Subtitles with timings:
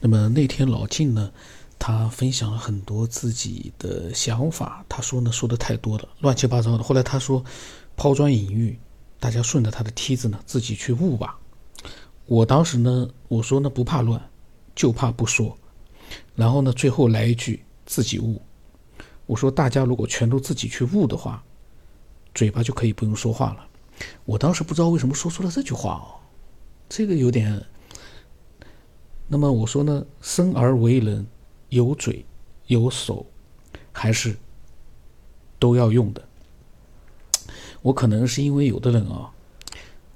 [0.00, 1.32] 那么那天老静呢，
[1.76, 4.84] 他分享了很多自己的想法。
[4.88, 6.84] 他说呢，说的太多了，乱七八糟的。
[6.84, 7.44] 后来他说，
[7.96, 8.78] 抛砖引玉，
[9.18, 11.36] 大家顺着他的梯子呢，自己去悟吧。
[12.26, 14.22] 我当时呢，我说呢，不怕乱，
[14.76, 15.58] 就怕不说。
[16.36, 18.40] 然后呢，最后来一句自己悟。
[19.26, 21.42] 我说大家如果全都自己去悟的话，
[22.34, 23.66] 嘴巴就可以不用说话了。
[24.24, 26.22] 我当时不知道为什么说出了这句话哦，
[26.88, 27.60] 这个有点。
[29.30, 31.26] 那么我说呢，生而为人，
[31.68, 32.24] 有嘴
[32.66, 33.26] 有手，
[33.92, 34.34] 还是
[35.58, 36.24] 都要用的。
[37.82, 39.30] 我可能是因为有的人啊，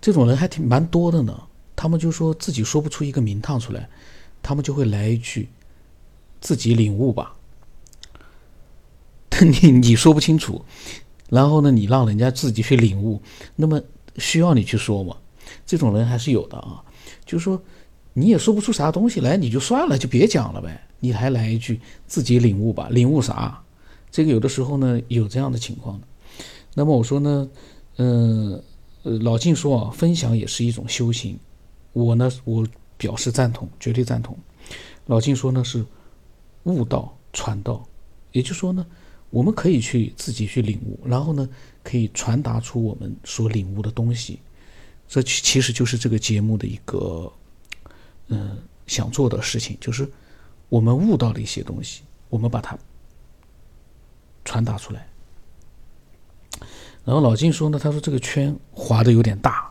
[0.01, 1.43] 这种人还挺蛮多的呢。
[1.77, 3.87] 他们就说自己说不出一个名堂出来，
[4.43, 5.51] 他们就会来一句
[6.41, 7.37] “自己领悟吧”。
[9.43, 10.65] 你你说不清楚，
[11.29, 13.21] 然后呢，你让人家自己去领悟，
[13.57, 13.83] 那么
[14.17, 15.19] 需要你去说吗？
[15.67, 16.83] 这种人还是有的啊，
[17.27, 17.63] 就是说。
[18.15, 20.87] 你也说不出啥东西来，你就算了，就别讲了呗。
[21.01, 23.61] 你还来一句自己领悟吧，领悟啥？
[24.11, 25.99] 这个有的时候呢有这样的情况。
[26.75, 27.49] 那么我说呢，
[27.97, 28.63] 嗯，
[29.03, 31.39] 老晋说啊，分享也是一种修行。
[31.93, 32.67] 我呢，我
[32.99, 34.37] 表示赞同，绝对赞同。
[35.07, 35.85] 老晋说呢是
[36.65, 37.83] 悟道传道，
[38.33, 38.87] 也就是说呢，
[39.31, 41.49] 我们可以去自己去领悟，然后呢
[41.83, 44.39] 可以传达出我们所领悟的东西。
[45.09, 47.33] 这其实就是这个节目的一个。
[48.35, 50.11] 嗯，想做的事情就是
[50.71, 52.79] 我们悟到的一些东西，我们把它
[54.43, 55.07] 传达出来。
[57.05, 59.71] 然后老晋说呢，他说这个圈划的有点大。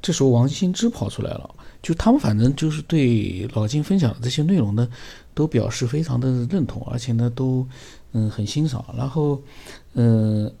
[0.00, 4.88] 这时候王新之跑出来了，就他们反正就是对老晋分享的这些内容呢，
[5.32, 7.64] 都表示非常的认同，而且呢都
[8.10, 8.84] 嗯很欣赏。
[8.98, 9.40] 然后
[9.92, 10.52] 嗯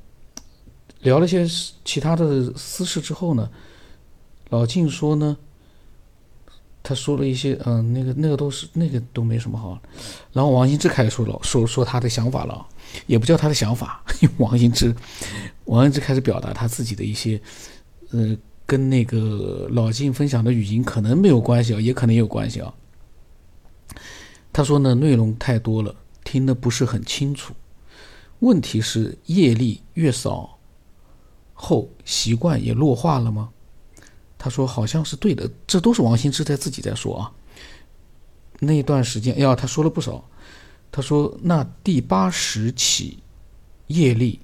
[1.00, 1.44] 聊了些
[1.84, 3.50] 其他的私事之后呢，
[4.50, 5.36] 老晋说呢。
[6.82, 9.80] 他说了一些，嗯，那个那个都是那个都没什么好。
[10.32, 12.66] 然后王兴之开始说了，说说他的想法了，
[13.06, 14.04] 也不叫他的想法。
[14.38, 14.94] 王兴之，
[15.66, 17.40] 王兴之开始表达他自己的一些，
[18.10, 18.36] 呃，
[18.66, 22.74] 跟那个老晋分享的语音可能没有关系啊，也可能有关系啊。
[24.52, 27.54] 他说呢，内容太多了，听得不是很清楚。
[28.40, 30.58] 问题是业力越少
[31.54, 33.50] 后，习惯也弱化了吗？
[34.44, 37.32] 他说：“好像是对的，这都是王兴之在自己在说啊。
[38.58, 40.28] 那段时间，呀，他说了不少。
[40.90, 43.22] 他说，那第八十起，
[43.86, 44.40] 业力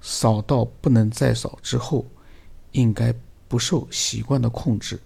[0.00, 2.06] 扫到不能再扫之后，
[2.70, 3.12] 应该
[3.48, 5.00] 不受习惯的控制，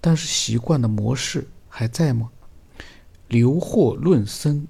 [0.00, 2.30] 但是习惯的模式还在吗？
[3.26, 4.64] 留祸论生，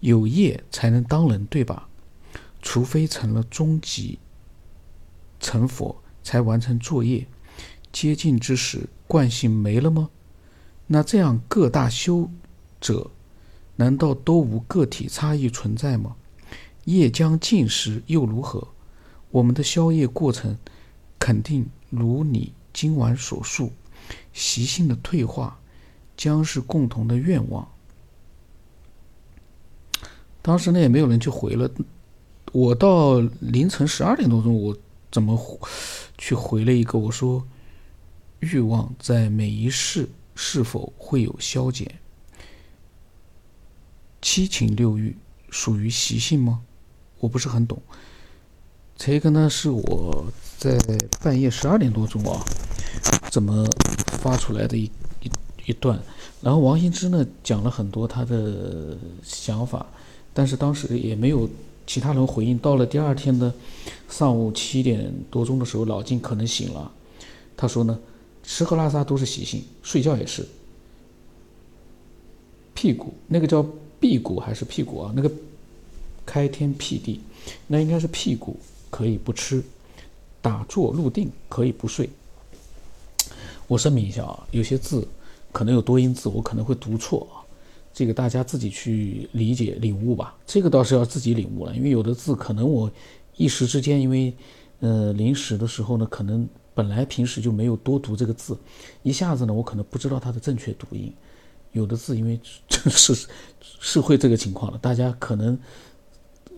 [0.00, 1.88] 有业才能当人，对吧？
[2.62, 4.18] 除非成了终极
[5.38, 7.24] 成佛，才完成作业。”
[7.92, 10.08] 接近之时，惯性没了吗？
[10.86, 12.28] 那这样各大修
[12.80, 13.10] 者，
[13.76, 16.16] 难道都无个体差异存在吗？
[16.84, 18.66] 夜将尽时又如何？
[19.30, 20.56] 我们的宵夜过程，
[21.18, 23.70] 肯定如你今晚所述，
[24.32, 25.58] 习性的退化，
[26.16, 27.68] 将是共同的愿望。
[30.40, 31.70] 当时呢，也没有人去回了。
[32.52, 34.76] 我到凌晨十二点多钟，我
[35.10, 35.38] 怎么
[36.18, 36.98] 去回了一个？
[36.98, 37.46] 我说。
[38.42, 42.00] 欲望在每一世是否会有消减？
[44.20, 45.16] 七情六欲
[45.48, 46.60] 属于习性吗？
[47.20, 47.80] 我不是很懂。
[48.96, 50.26] 这个呢是我
[50.58, 50.76] 在
[51.22, 52.44] 半夜十二点多钟啊，
[53.30, 53.64] 怎么
[54.18, 54.90] 发出来的一
[55.22, 55.30] 一
[55.66, 56.02] 一段。
[56.40, 59.86] 然后王羲之呢讲了很多他的想法，
[60.34, 61.48] 但是当时也没有
[61.86, 62.58] 其他人回应。
[62.58, 63.54] 到了第二天的
[64.08, 66.90] 上午七点多钟的时候，老金可能醒了，
[67.56, 67.96] 他说呢。
[68.42, 70.46] 吃喝拉撒都是习性，睡觉也是。
[72.74, 73.64] 屁股那个叫
[74.00, 75.12] 辟谷还是屁股啊？
[75.14, 75.30] 那个
[76.26, 77.20] 开天辟地，
[77.68, 78.56] 那应该是屁股
[78.90, 79.62] 可以不吃，
[80.40, 82.10] 打坐入定可以不睡。
[83.68, 85.06] 我声明一下啊，有些字
[85.52, 87.38] 可能有多音字，我可能会读错啊，
[87.94, 90.36] 这个大家自己去理解领悟吧。
[90.46, 92.90] 这个倒是要自己领悟了，因为有的字可能我
[93.36, 94.34] 一时之间，因为
[94.80, 96.48] 呃临时的时候呢，可能。
[96.74, 98.58] 本来平时就没有多读这个字，
[99.02, 101.12] 一下子呢，我可能不知道它的正确读音。
[101.72, 102.38] 有的字因为
[102.68, 103.26] 是
[103.60, 105.58] 是会这个情况的，大家可能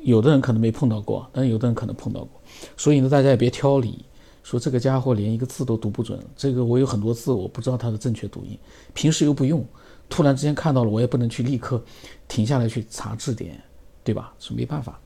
[0.02, 2.40] 有的人可能没碰到过，但有的人可能碰到过。
[2.76, 4.04] 所以呢，大家也别挑理，
[4.42, 6.18] 说这个家伙连一个字都读不准。
[6.36, 8.58] 这个我有很多字我不知道它的正确读音，
[8.92, 9.64] 平时又不用，
[10.08, 11.80] 突然之间看到了，我也不能去立刻
[12.26, 13.62] 停下来去查字典，
[14.02, 14.34] 对吧？
[14.40, 15.00] 是没办法。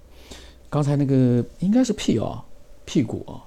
[0.71, 2.45] 刚才那个应该是屁啊，
[2.85, 3.45] 屁股啊。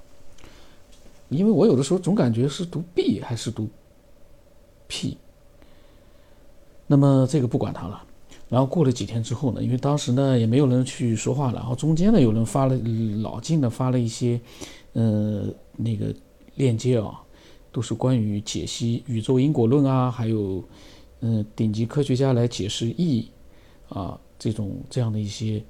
[1.32, 3.68] 因为我有的时候总感觉是读 b 还是读
[4.88, 5.18] p，
[6.88, 8.04] 那么这个不管他了。
[8.50, 12.78] 然后过了几天之后呢，因为当时呢也没有人去说话了，然后中间呢有人发了
[13.22, 14.40] 老晋呢发了一些，
[14.92, 15.46] 呃
[15.78, 16.14] 那个
[16.56, 17.22] 链接啊，
[17.72, 20.62] 都是关于解析宇宙因果论啊，还有
[21.22, 23.32] 嗯顶级科学家来解释意义
[23.88, 25.64] 啊这种这样的一些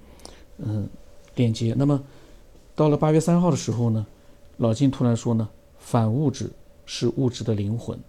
[0.58, 0.90] 嗯
[1.36, 1.76] 链接。
[1.78, 2.02] 那么
[2.74, 4.04] 到了八月三号的时候呢，
[4.58, 6.52] 老金突然说呢，反物质
[6.86, 8.00] 是物质的灵魂。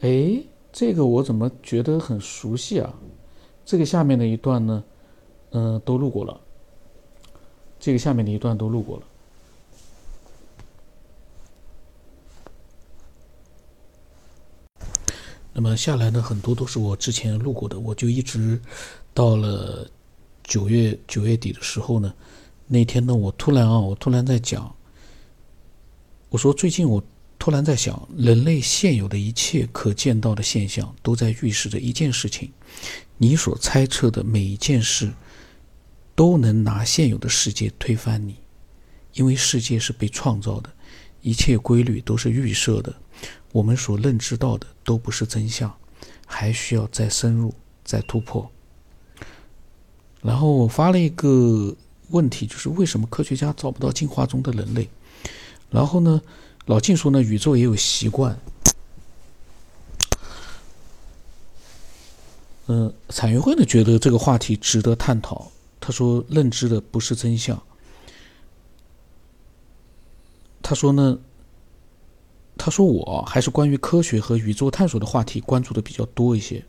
[0.00, 0.42] 哎，
[0.72, 2.94] 这个我怎么觉得很熟悉啊？
[3.64, 4.84] 这个下面的一段呢，
[5.50, 6.40] 嗯，都录过了。
[7.78, 9.02] 这个下面的一段都录过了。
[15.52, 18.60] 那么下来呢，很多都是我之前录过的，我就一直
[19.12, 19.88] 到了
[20.44, 22.14] 九月九月底的时候呢，
[22.66, 24.72] 那天呢，我突然啊，我突然在讲，
[26.30, 27.02] 我说最近我
[27.38, 32.52] 突然在想，人类现有的一切可见到的现象，都在预示着一件事情。
[33.16, 35.12] 你所猜测的每一件事，
[36.14, 38.36] 都能拿现有的世界推翻你，
[39.14, 40.70] 因为世界是被创造的，
[41.22, 42.94] 一切规律都是预设的，
[43.52, 45.74] 我们所认知到的都不是真相，
[46.26, 47.54] 还需要再深入、
[47.84, 48.50] 再突破。
[50.20, 51.74] 然后我发了一个
[52.10, 54.88] 问题，就是为什么科学家找不到进化中的人类？
[55.70, 56.20] 然后呢，
[56.66, 58.38] 老晋说呢，宇宙也有习惯。
[62.66, 65.50] 嗯，彩云会呢觉得这个话题值得探讨。
[65.80, 67.62] 他说：“认知的不是真相。”
[70.62, 71.18] 他说呢，
[72.58, 76.62] 他说我还是关于科学和宇宙探索的话题关注的比较多一些。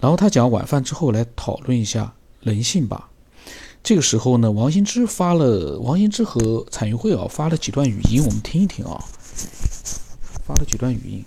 [0.00, 3.10] 然后他讲晚饭之后来讨论一下人性吧。
[3.82, 9.02] 这个时候呢，王新之发了王新之和彩云会啊发了几段语音，我们听一听啊，
[10.46, 11.24] 发了几段语音。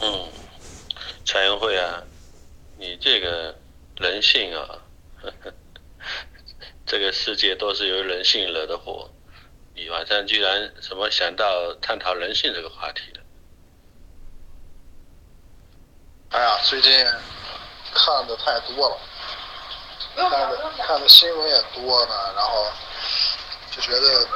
[0.00, 0.28] 嗯
[1.24, 2.02] 彩云会啊，
[2.78, 3.56] 你这个
[3.98, 4.82] 人性啊，
[6.84, 9.08] 这个世界都是由人性惹的祸。
[9.76, 13.20] 你晚上居然怎么想到探讨人性这个话题的？
[16.30, 16.92] 哎呀，最近
[17.94, 18.98] 看的太多了，
[20.16, 22.66] 看的看的新闻也多呢，然后
[23.70, 24.28] 就觉得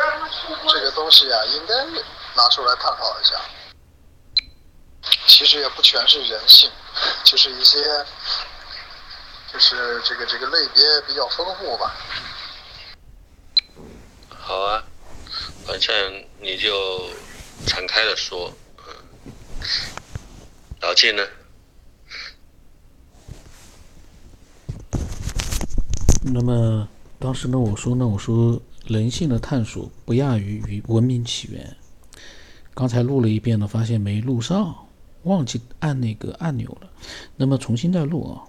[0.69, 1.75] 这个东西啊，应该
[2.35, 3.35] 拿出来探讨一下。
[5.27, 6.71] 其实也不全是人性，
[7.25, 7.83] 就是一些，
[9.53, 11.97] 就是这个这个类别比较丰富吧。
[14.39, 14.83] 好啊，
[15.67, 17.11] 反正你就
[17.67, 18.53] 敞开的说，
[18.87, 19.33] 嗯，
[20.81, 21.27] 老季呢？
[26.33, 26.89] 那么
[27.19, 31.77] 当时呢，我说呢，我说人性的探索不亚于与文明起源。
[32.73, 34.75] 刚才录了一遍呢，发现没录上。
[35.25, 36.89] 忘记按那个按钮了，
[37.37, 38.41] 那么重新再录啊。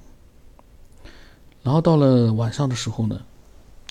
[1.64, 3.22] 然后到了晚上的时候呢，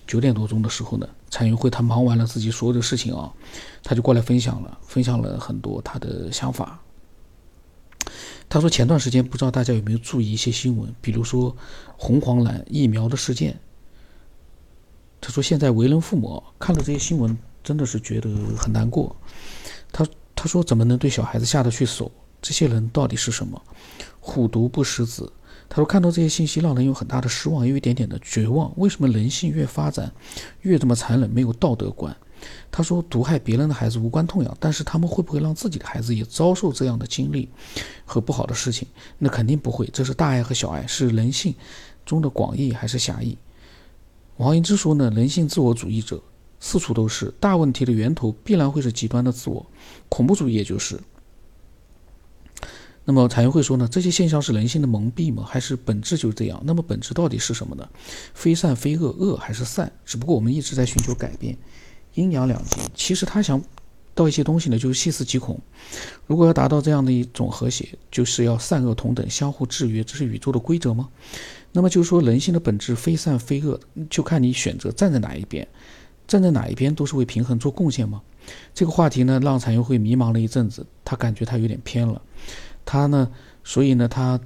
[0.07, 3.31] 九点多钟的时候呢，蔡云慧他忙完了自己所有的事情啊，
[3.83, 6.81] 他就过来分享了，分享了很多他的想法。
[8.49, 11.55] 他说前段时间不知道大家有没有注意一些新闻，比如说
[11.99, 13.61] 红黄蓝疫苗的事件。
[15.21, 19.15] 他说现在为人父母看到这些新闻真的是觉得很难过。
[19.93, 22.11] 他他说怎么能对小孩子下得去手？
[22.41, 23.61] 这些人到底是什么？
[24.19, 25.31] 虎毒不食子。
[25.69, 28.73] 他说看到这些信息让人有很大的失望，有一点点的绝望。
[28.77, 30.11] 为什么人性越发展
[30.63, 32.17] 越这么残忍，没有道德观？
[32.71, 37.49] 他说毒害别人的孩子无关痛痒，但是他们会不会让自己的孩子也遭受这样的经历
[38.07, 38.89] 和不好的事情？
[39.19, 39.87] 那肯定不会。
[39.93, 41.55] 这是大爱和小爱，是人性
[42.07, 43.37] 中的广义还是狭义？
[44.41, 46.19] 王英之说呢，人性自我主义者
[46.61, 49.67] 四处都是，大问题的源头必然会是极端的自我，
[50.09, 50.99] 恐怖主义也就是。
[53.05, 55.45] 那么彩云会说呢，这些现象是人性的蒙蔽吗？
[55.47, 56.59] 还是本质就是这样？
[56.65, 57.87] 那么本质到底是什么呢？
[58.33, 59.93] 非善非恶，恶还是善？
[60.07, 61.59] 只不过我们一直在寻求改变，
[62.15, 62.81] 阴阳两极。
[62.95, 63.63] 其实他想
[64.15, 65.61] 到一些东西呢，就是细思极恐。
[66.27, 71.11] 如果要达到这样的一种和谐，就是要善恶同等，相互制约，这是宇宙的规则吗？
[71.73, 75.67] 那么就是说，人性的本质非善非恶，就看你选择站在哪一边，
[76.27, 78.21] 站在哪一边都是为平衡做贡献吗？
[78.75, 82.21] 这个话题呢，让彩云会迷茫了一阵子，他感觉他有点偏了。
[82.85, 83.31] 他呢，
[83.63, 84.41] 所以呢，他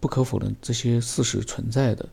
[0.00, 2.06] 不可否认这些事实存在的，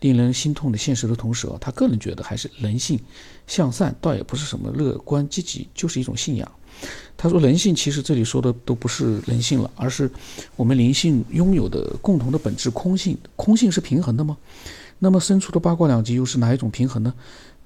[0.00, 3.00] 令人心痛的现实的同时，他个人觉得还是人性
[3.46, 6.52] 向善，倒也不是什么乐观积极，就是一种信仰。
[7.16, 10.10] 他说，人性其实这里说的都不是人性了，而是
[10.56, 13.16] 我们灵性拥有的共同的本质——空性。
[13.36, 14.36] 空性是平衡的吗？
[14.98, 17.14] 那么，生出的八卦两极又是哪一种平衡呢？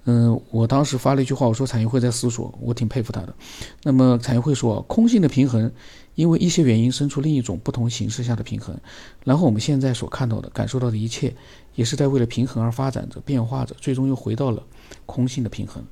[0.04, 3.34] 嗯，我当时发了一句话，我说产业会在思索，我挺佩服他的。
[3.82, 5.70] 那么产业会说，空性的平衡，
[6.14, 8.78] 因为一些原因生出另一种不同形式下的平衡。
[9.24, 11.34] 然后我们现在所看到的、感受到的一切，
[11.74, 14.62] 也是在为了平衡而发展着、变化着，最终又回到了
[15.04, 15.84] 空性的平衡。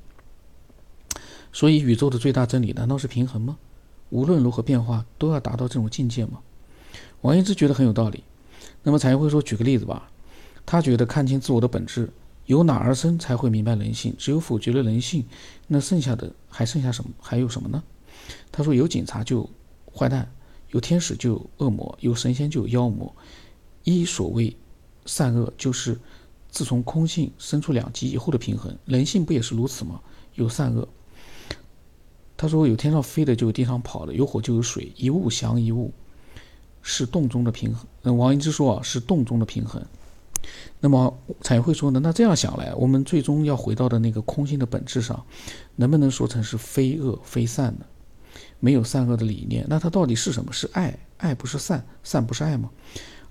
[1.51, 3.57] 所以，宇宙的最大真理难道是平衡吗？
[4.09, 6.39] 无论如何变化，都要达到这种境界吗？
[7.21, 8.23] 王一之觉得很有道理。
[8.83, 10.09] 那么产业会说，举个例子吧，
[10.65, 12.09] 他觉得看清自我的本质。
[12.45, 14.15] 由哪而生才会明白人性？
[14.17, 15.25] 只有否决了人性，
[15.67, 17.09] 那剩下的还剩下什么？
[17.19, 17.83] 还有什么呢？
[18.51, 19.49] 他说：有警察就
[19.93, 20.31] 坏蛋，
[20.69, 23.13] 有天使就恶魔，有神仙就有妖魔。
[23.83, 24.55] 一所谓
[25.05, 25.99] 善恶，就是
[26.49, 28.73] 自从空性生出两极以后的平衡。
[28.85, 29.99] 人性不也是如此吗？
[30.35, 30.87] 有善恶。
[32.37, 35.91] 他说：有天上飞的，就有地上跑的；有火就有水，一物降一物，
[36.81, 37.85] 是动中的平衡。
[38.03, 39.83] 那王一之说啊，是动中的平衡。
[40.79, 41.99] 那么才会说呢？
[41.99, 45.25] 那这样想来，我们最终要回到的那个空性的本质上，
[45.75, 47.85] 能不能说成是非恶非善呢？
[48.59, 50.53] 没有善恶的理念，那它到底是什么？
[50.53, 50.97] 是爱？
[51.17, 51.83] 爱不是善？
[52.03, 52.69] 善不是爱吗？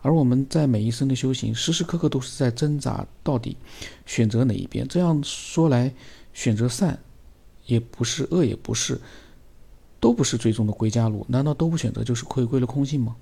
[0.03, 3.57] 而我们在每一生的修行，时时刻刻都是在挣扎，到底
[4.05, 4.87] 选择哪一边？
[4.87, 5.93] 这样说来，
[6.35, 6.99] 选择善，
[7.67, 9.01] 也不是恶，也不是，
[10.01, 11.27] 都不是最终的归家路。
[11.29, 13.15] 难道都不选择，就是回归了空性吗？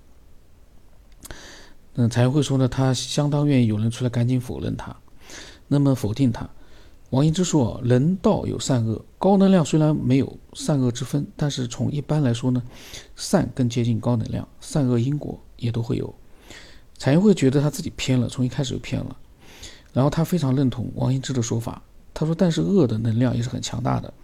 [1.95, 4.95] 嗯，才会说呢，他相当愿意有人出来赶紧否认他，
[5.69, 6.49] 那么否定他。
[7.11, 12.61] 王一之说，人道有善恶，高能量虽然没有善恶之分，但是从一般来说呢，
[13.15, 16.13] 善更接近高能量，善恶因果也都会有。
[16.99, 19.17] 才会觉得他自己偏了，从一开始就偏了。
[19.93, 21.81] 然后他非常认同王一之的说法，
[22.15, 24.15] 他说，但是恶的能量也是很强大的，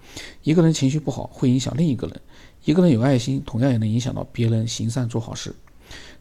[0.44, 2.20] 一个人情绪不好会影响另一个人，
[2.64, 5.52] 一个人有爱心，同样也能影响到别人行善做好事。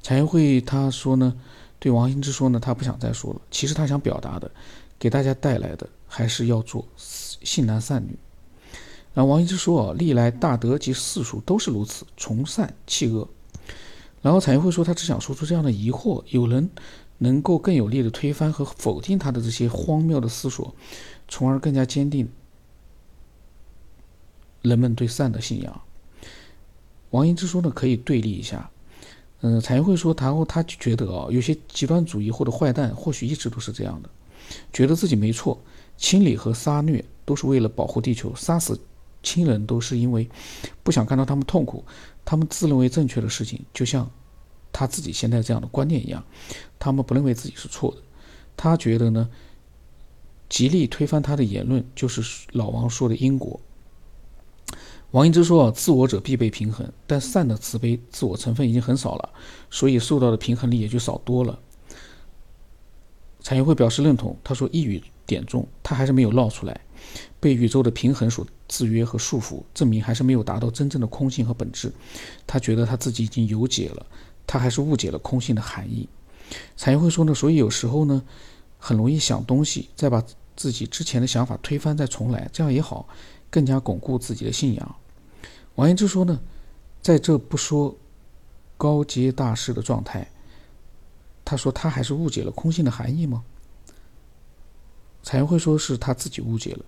[0.02, 1.34] 产业会他说呢，
[1.78, 3.42] 对王英之说呢，他不想再说了。
[3.52, 4.50] 其实他想表达的，
[4.98, 8.18] 给大家带来的还是要做信男善女。
[9.14, 13.28] 然后王英之说啊，历来大德及世俗都是如此，从善弃恶。
[14.22, 16.70] 然后产业会说，他只想说出这样的疑惑：有人
[17.20, 20.74] 能够更有力的推翻和否定他的这些荒谬的思索，
[21.30, 22.28] 从而更加坚定
[24.62, 25.82] 人们对善的信仰。
[27.12, 28.70] 王英之说呢，可以对立一下。
[29.42, 34.10] 嗯，才会说，然后他觉得啊，有些极端主义或者坏蛋，或许一直都是这样的，
[34.74, 35.58] 觉得自己没错，
[35.96, 38.78] 清理和杀虐都是为了保护地球，杀死
[39.24, 40.30] 亲人都是因为
[40.84, 41.86] 不想看到他们痛苦，
[42.26, 44.12] 他们自认为正确的事情，就像
[44.74, 46.22] 他自己现在这样的观念一样，
[46.78, 48.02] 他们不认为自己是错的，
[48.58, 49.30] 他觉得呢，
[50.50, 53.60] 极力推翻他的言论，就是老王说的因果。
[55.12, 59.30] 王一之说：“自我者必备平衡，但善的慈悲自我成分已经很少了，
[59.72, 61.58] 所以受到的平衡力也就少多了。”
[63.42, 66.82] 产业会表示认同，他说：“一语点中，他还是没有闹出来，
[67.40, 71.92] 被宇宙的平衡所制约和束缚，证明还是没有达到真正的空性和本质。
[72.46, 74.06] 他觉得他自己已经有解了，
[74.46, 76.08] 他还是误解了空性的含义。”
[76.78, 78.22] 产业会说呢，所以有时候呢，
[78.78, 80.24] 很容易想东西，再把
[80.60, 83.08] 自己之前的想法推翻，再重来，这样也好。
[83.50, 84.96] 更加巩固自己的信仰。
[85.76, 86.38] 王延之说呢，
[87.02, 87.96] 在这不说
[88.78, 90.28] 高阶大师的状态，
[91.46, 93.42] 他说他还是误解了空性的含义吗？
[95.24, 96.84] 才会说是他自己误解了，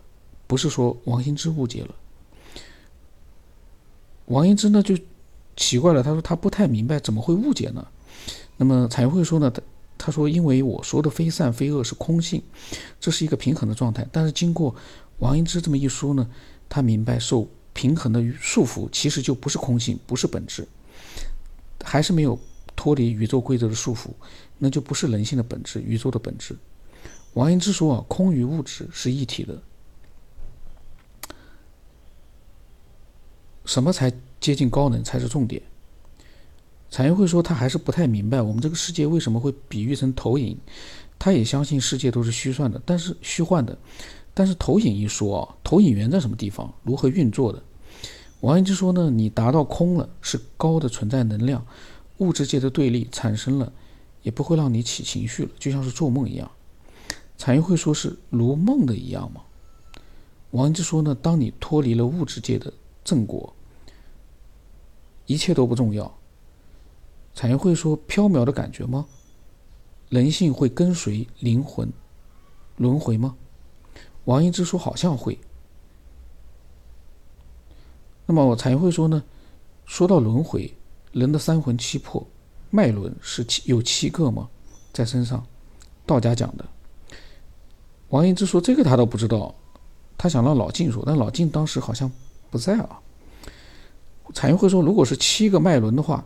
[0.48, 1.96] 不是说王心之误解了。
[4.26, 4.98] 王英之呢就
[5.56, 7.88] 奇怪了，他说他不太明白怎么会误解呢？
[8.58, 9.62] 那么才会说呢，他
[10.04, 12.42] 他说因为我说的非善非恶是空性，
[13.00, 14.76] 这是一个平衡的状态，但是经过
[15.20, 16.28] 王英之这么一说呢。
[16.68, 20.68] 他明白，受平衡的束缚其实就不是空性，不是本质，
[21.84, 22.40] 还是没有
[22.76, 24.08] 脱离宇宙规则的束缚，
[24.58, 26.56] 那就不是人性的本质，宇宙的本质。
[27.34, 29.62] 王英之说啊，空与物质是一体的。
[33.66, 35.62] 什么才接近高能才是重点？
[36.92, 40.58] 产业会说他还是不太明白我们这个世界为什么会比喻成投影，
[41.18, 43.76] 他也相信世界都是虚算的，但是虚幻的。
[44.34, 46.74] 但是投影一说啊，投影源在什么地方？
[46.84, 47.64] 如何运作的？
[48.42, 49.10] 王一之说呢？
[49.10, 51.66] 你达到空了，是高的存在能量，
[52.18, 53.72] 物质界的对立产生了，
[54.22, 56.50] 也不会让你起情绪了，就像是做梦一样。
[57.38, 59.42] 产业会说是如梦的一样吗？
[60.52, 61.16] 王一之说呢？
[61.16, 63.54] 当你脱离了物质界的正果，
[65.26, 66.14] 一切都不重要。
[67.34, 69.06] 彩云会说飘渺的感觉吗？
[70.10, 71.92] 人性会跟随灵魂
[72.78, 73.36] 轮回吗？
[74.26, 75.40] 王一之说：“好像会。”
[78.28, 79.24] 那么我才会说呢？
[79.86, 80.74] 说到轮回，
[81.12, 82.26] 人的三魂七魄、
[82.70, 84.50] 脉轮是七有七个吗？
[84.94, 85.46] 在身上，
[86.06, 86.66] 道家讲的。
[88.10, 89.56] 王一之说：“这个他倒不知道。”
[90.18, 92.12] 他想让老晋说，但老晋当时好像
[92.50, 93.00] 不在啊。
[94.34, 96.24] 彩云会说，如果是七个脉轮的话，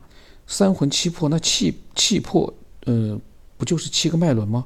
[0.48, 2.54] 三魂七魄，那气气魄，
[2.86, 3.20] 呃，
[3.58, 4.66] 不就是七个脉轮吗？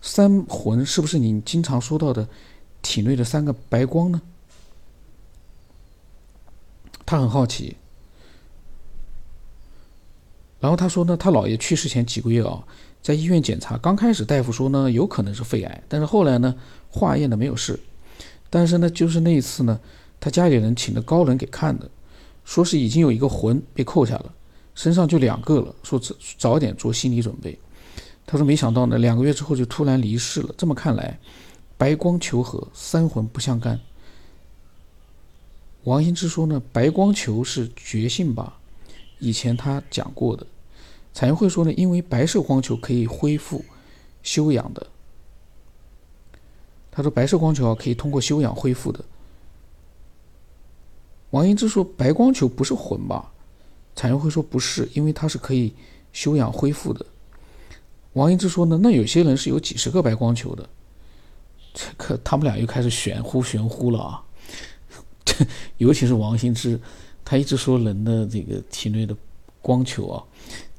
[0.00, 2.28] 三魂是不是你经常说到的
[2.82, 4.20] 体内的三个白光呢？
[7.04, 7.76] 他很好奇。
[10.60, 12.64] 然后他说呢，他姥爷去世前几个月啊，
[13.00, 16.54] 在医院检查，刚开始大夫说呢，有可能是肺癌，但是后来呢，
[16.90, 17.78] 化验的没有事。
[18.50, 19.78] 但是呢，就是那一次呢，
[20.18, 21.88] 他家里人请的高人给看的，
[22.44, 24.34] 说是已经有一个魂被扣下了，
[24.78, 27.58] 身上就两个了，说早早点做心理准备。
[28.24, 30.54] 他说没想到呢，两个月之后就突然离世了。
[30.56, 31.18] 这么看来，
[31.76, 33.80] 白光求和，三魂不相干。
[35.82, 38.56] 王羲之说呢，白光球是觉性吧？
[39.18, 40.46] 以前他讲过的，
[41.12, 43.64] 彩云会说呢，因为白色光球可以恢复
[44.22, 44.86] 修养的。
[46.92, 49.04] 他说白色光球啊，可以通过修养恢复的。
[51.30, 53.32] 王羲之说白光球不是魂吧？
[53.98, 55.74] 彩云会说不是，因为它是可以
[56.12, 57.04] 修养恢复的。
[58.12, 60.68] 王羲之说呢，那有些人是有几十个白光球的。
[61.74, 64.22] 这可他们俩又开始玄乎玄乎了啊！
[65.78, 66.80] 尤其是王羲之。
[67.24, 69.16] 他一直说人的这个体内的
[69.60, 70.22] 光球啊，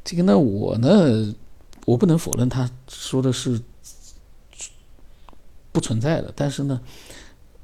[0.02, 1.36] 这个呢，我呢，
[1.84, 3.62] 我不能否认他说的是
[5.74, 6.80] 不存在的，但是呢，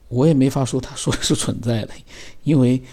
[0.09, 1.93] 我也没法说他说的是存在的，
[2.43, 2.83] 因为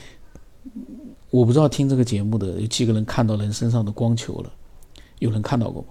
[1.32, 4.52] 我不知道听这个节目的有几个人看到人身上的光球了，
[5.18, 5.88] 有人看到过吗？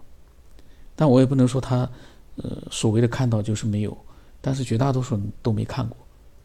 [0.96, 1.90] 但我也不能说他
[2.36, 3.98] 呃所谓的看到就是没有，
[4.40, 5.98] 但是绝大多数人都没看过，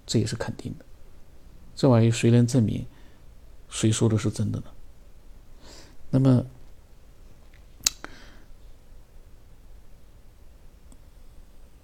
[0.06, 0.84] 这也是肯定的。
[1.74, 2.86] 这玩意谁能证明？
[3.68, 4.64] 谁说的是真的呢？
[6.08, 6.46] 那么，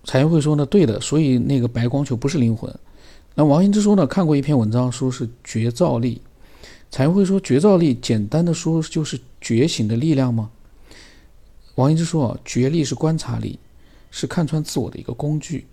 [0.04, 0.64] 彩云会说呢？
[0.64, 2.75] 对的，所以那个白光球不是灵魂。
[3.35, 4.07] 那王羲之说呢？
[4.07, 6.23] 看过一篇文章，说是觉照力。
[6.93, 10.51] 彩云会说，觉照力简单的说就是觉醒的力量吗？
[11.77, 13.59] 王羲之说啊，觉力是观察力，
[14.11, 15.66] 是看穿自我的一个工具。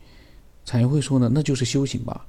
[0.64, 2.26] 彩云会说呢，那就是修行吧。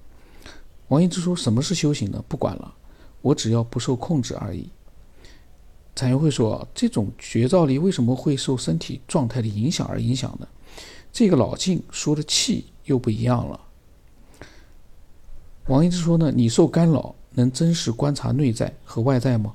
[0.89, 2.23] 王羲之说，什么是修行呢？
[2.27, 2.75] 不管了。
[3.23, 4.69] 我只要不受控制而已。
[5.95, 10.49] 彩云会说：“这种觉照力为什么会受身体状态的影响而影响呢？”
[11.13, 13.61] 这个老静说的气又不一样了。
[15.67, 19.53] 王一之说呢：“你受干扰能真实观察内在和外在吗？”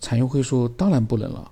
[0.00, 1.50] 彩云会说：“当然不能了。”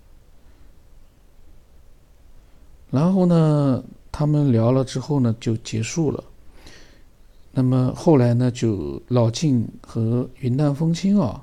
[2.91, 6.23] 然后呢，他们聊了之后呢，就结束了。
[7.53, 11.43] 那么后来呢，就老静和云淡风轻啊，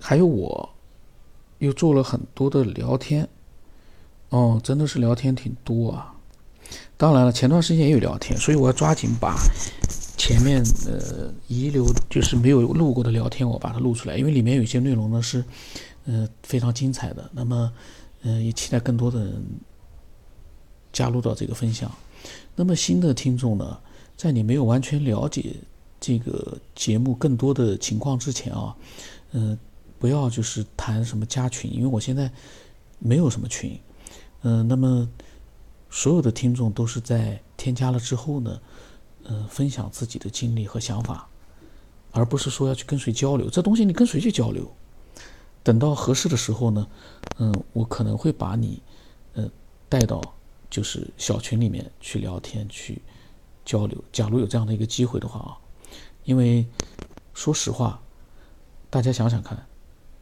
[0.00, 0.68] 还有我，
[1.58, 3.28] 又做了很多的聊天，
[4.30, 6.14] 哦，真的是聊天挺多啊。
[6.96, 9.36] 当然了，前段时间也有聊天，所以我要抓紧把
[10.16, 15.44] 前面呃遗留就是没有录过的聊天，我把它录出来，因为里面有些内容呢是
[16.06, 17.30] 呃非常精彩的。
[17.32, 17.72] 那么
[18.22, 19.44] 嗯，也期待更多的人
[20.92, 21.90] 加入到这个分享。
[22.56, 23.78] 那么新的听众呢，
[24.16, 25.56] 在你没有完全了解
[26.00, 28.74] 这个节目更多的情况之前啊，
[29.32, 29.58] 嗯，
[29.98, 32.30] 不要就是谈什么加群，因为我现在
[32.98, 33.78] 没有什么群，
[34.42, 35.06] 嗯，那么
[35.90, 38.60] 所有的听众都是在添加了之后呢，
[39.24, 41.28] 嗯，分享自己的经历和想法，
[42.12, 43.50] 而不是说要去跟谁交流。
[43.50, 44.70] 这东西你跟谁去交流？
[45.62, 46.86] 等到合适的时候呢，
[47.38, 48.82] 嗯，我可能会把你，
[49.34, 49.50] 呃，
[49.88, 50.20] 带到。
[50.70, 53.00] 就是小群里面去聊天去
[53.64, 55.54] 交流，假如有这样的一个机会的话啊，
[56.24, 56.66] 因为
[57.32, 58.02] 说实话，
[58.90, 59.64] 大家想想看，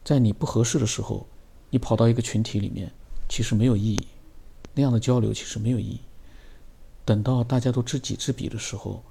[0.03, 1.25] 在你不合适的时候，
[1.71, 2.93] 你跑到一个群体里面，
[3.27, 4.07] 其实没有意义，
[4.75, 5.99] 那样的交流其实没有意义。
[7.05, 9.03] 等到大家都知己知彼的时候，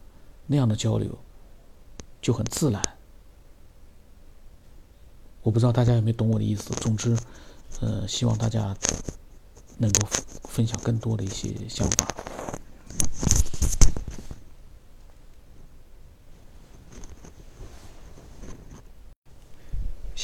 [0.46, 1.18] 那样的交流
[2.20, 2.83] 就很自然。
[5.42, 6.72] 我不知道大家有没有懂我的意思。
[6.74, 7.16] 总之，
[7.81, 8.76] 呃，希望大家。
[9.78, 10.07] 能够
[10.44, 12.07] 分享更多的一些想法。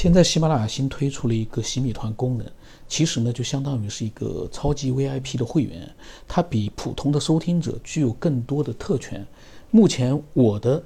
[0.01, 2.47] 现在喜马拉雅新推出了一个洗米团功能，
[2.87, 5.93] 其实呢就相当于是一个超级 VIP 的会员，
[6.29, 9.27] 它比普通的收听者具有更多的特权。
[9.73, 10.81] 目前我的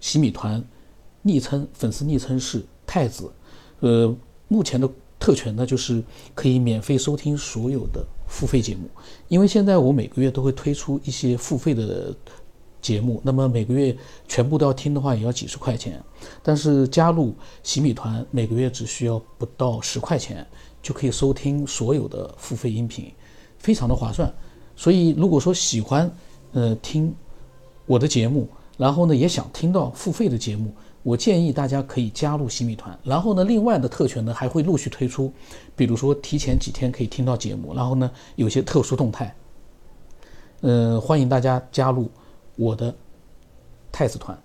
[0.00, 0.64] 洗米团
[1.20, 3.30] 昵称粉丝昵称是太子，
[3.80, 4.16] 呃，
[4.48, 4.88] 目前的。
[5.18, 6.02] 特权呢，就是
[6.34, 8.90] 可以免费收听所有的付费节目，
[9.28, 12.12] 因为现在我每个月都会推出一些付费的
[12.82, 13.96] 节目，那么每个月
[14.28, 16.02] 全部都要听的话，也要几十块钱。
[16.42, 20.46] 但是加入洗米团，每个月只需要不到十块钱，
[20.82, 23.10] 就可以收听所有的付费音频，
[23.56, 24.30] 非常的划算。
[24.74, 26.10] 所以如果说喜欢
[26.52, 27.14] 呃，听
[27.86, 32.98] 我的节目，然后呢，也想听到付费的节目，我建议大家可以加入洗米团。
[33.04, 35.32] 然后呢，另外的特权呢还会陆续推出，
[35.76, 39.34] 比如说提前几天可以听到节目，然后呢，有些特殊动态。
[40.62, 42.10] 呃，欢迎大家加入
[42.56, 42.94] 我的
[43.90, 44.38] 太子团。